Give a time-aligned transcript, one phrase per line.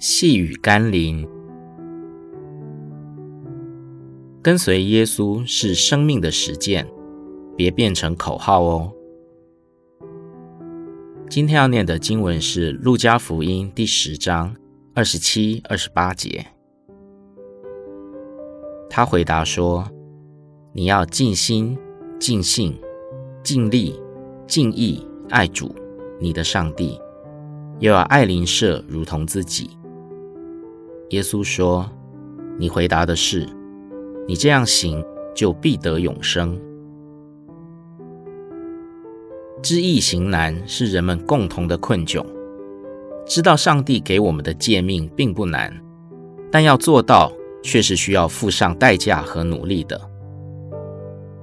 [0.00, 1.28] 细雨甘霖，
[4.40, 6.90] 跟随耶稣是生命的实践，
[7.54, 8.90] 别变成口号哦。
[11.28, 14.56] 今天要念的经文是《路加福音》第十章
[14.94, 16.46] 二十七、二十八节。
[18.88, 19.86] 他回答说
[20.72, 21.76] ：“你要尽心、
[22.18, 22.74] 尽性、
[23.44, 24.00] 尽力、
[24.46, 25.74] 尽意爱主，
[26.18, 26.98] 你的上帝，
[27.80, 29.68] 又要爱邻舍如同自己。”
[31.10, 31.90] 耶稣说
[32.56, 33.44] ：“你回答的是，
[34.28, 36.56] 你这样行就必得永生。
[39.60, 42.24] 知易行难是人们共同的困窘。
[43.26, 45.76] 知道上帝给我们的诫命并不难，
[46.48, 50.00] 但要做到却是需要付上代价和努力的。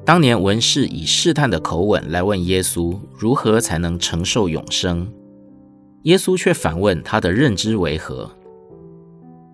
[0.06, 5.12] 当年文士以试探的口吻来问耶稣如何才能承受永生，
[6.04, 8.32] 耶稣却反问他的认知为何。”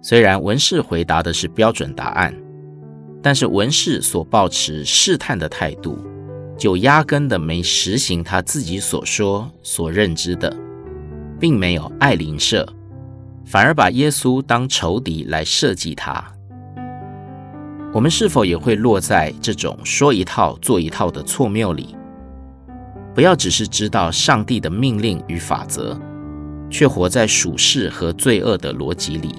[0.06, 2.36] 虽然文士回答的是标准答案，
[3.22, 5.98] 但是文士所抱持试探的态度，
[6.58, 10.54] 就压根的没实行他自己所说、所认知的，
[11.40, 12.68] 并没有爱邻舍，
[13.45, 16.22] 反而把耶稣当仇敌来设计他。
[17.94, 21.95] 我们是否也会落在这种说一套做一套的错谬里？
[23.16, 25.98] 不要只是知道上帝的命令与法则，
[26.70, 29.34] 却活在属世和罪恶的逻辑里。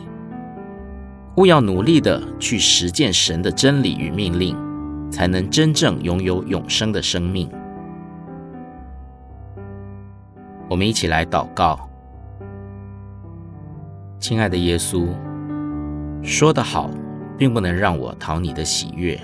[1.37, 4.57] 务要努力的去实践神的真理与命令，
[5.11, 7.51] 才能真正拥有永生的生命。
[10.71, 11.89] 我们一起来祷告，
[14.21, 15.09] 亲爱的耶稣，
[16.23, 16.89] 说得好，
[17.37, 19.21] 并不能让我讨你的喜悦。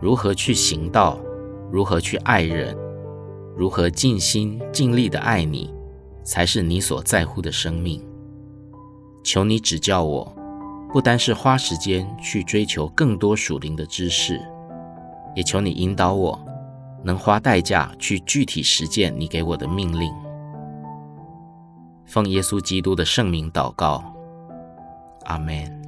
[0.00, 1.18] 如何去行道？
[1.72, 2.76] 如何去爱人？
[3.56, 5.74] 如何尽心尽力的爱你，
[6.22, 8.00] 才是你所在乎的生命。
[9.24, 10.36] 求你指教我。
[10.92, 14.40] 不单是花时间去追求更多属灵的知识，
[15.36, 16.38] 也求你引导我，
[17.04, 20.12] 能花代价去具体实践你给我的命令。
[22.04, 24.02] 奉耶稣基督的圣名祷告，
[25.26, 25.79] 阿门。